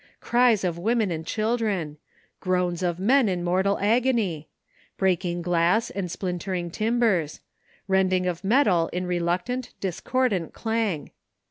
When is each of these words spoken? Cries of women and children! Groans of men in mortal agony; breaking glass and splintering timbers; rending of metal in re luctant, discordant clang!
Cries 0.19 0.63
of 0.63 0.79
women 0.79 1.11
and 1.11 1.27
children! 1.27 1.97
Groans 2.39 2.81
of 2.81 2.97
men 2.97 3.29
in 3.29 3.43
mortal 3.43 3.77
agony; 3.79 4.49
breaking 4.97 5.43
glass 5.43 5.91
and 5.91 6.09
splintering 6.09 6.71
timbers; 6.71 7.39
rending 7.87 8.25
of 8.25 8.43
metal 8.43 8.89
in 8.91 9.05
re 9.05 9.19
luctant, 9.19 9.73
discordant 9.79 10.53
clang! 10.53 11.11